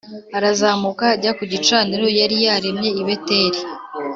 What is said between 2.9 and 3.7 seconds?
i Beteli